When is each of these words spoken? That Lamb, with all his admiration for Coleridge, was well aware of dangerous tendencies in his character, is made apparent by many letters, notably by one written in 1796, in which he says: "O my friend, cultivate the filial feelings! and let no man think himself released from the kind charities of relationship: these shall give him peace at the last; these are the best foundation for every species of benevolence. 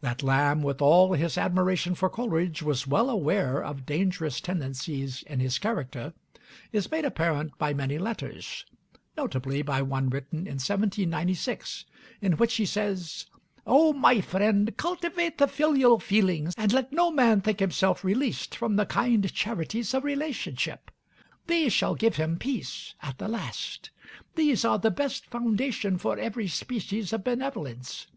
That 0.00 0.24
Lamb, 0.24 0.64
with 0.64 0.82
all 0.82 1.12
his 1.12 1.38
admiration 1.38 1.94
for 1.94 2.10
Coleridge, 2.10 2.64
was 2.64 2.84
well 2.88 3.08
aware 3.08 3.62
of 3.62 3.86
dangerous 3.86 4.40
tendencies 4.40 5.22
in 5.22 5.38
his 5.38 5.56
character, 5.60 6.14
is 6.72 6.90
made 6.90 7.04
apparent 7.04 7.56
by 7.58 7.72
many 7.72 7.96
letters, 7.96 8.66
notably 9.16 9.62
by 9.62 9.80
one 9.80 10.08
written 10.10 10.48
in 10.48 10.54
1796, 10.58 11.84
in 12.20 12.32
which 12.38 12.56
he 12.56 12.66
says: 12.66 13.26
"O 13.64 13.92
my 13.92 14.20
friend, 14.20 14.76
cultivate 14.76 15.38
the 15.38 15.46
filial 15.46 16.00
feelings! 16.00 16.54
and 16.56 16.72
let 16.72 16.92
no 16.92 17.12
man 17.12 17.40
think 17.40 17.60
himself 17.60 18.02
released 18.02 18.56
from 18.56 18.74
the 18.74 18.84
kind 18.86 19.32
charities 19.32 19.94
of 19.94 20.02
relationship: 20.02 20.90
these 21.46 21.72
shall 21.72 21.94
give 21.94 22.16
him 22.16 22.36
peace 22.36 22.94
at 23.00 23.18
the 23.18 23.28
last; 23.28 23.90
these 24.34 24.64
are 24.64 24.80
the 24.80 24.90
best 24.90 25.24
foundation 25.26 25.98
for 25.98 26.18
every 26.18 26.48
species 26.48 27.12
of 27.12 27.22
benevolence. 27.22 28.08